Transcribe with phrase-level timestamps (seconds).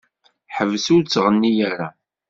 [0.55, 1.87] Ḥbes ur ttɣenni ara.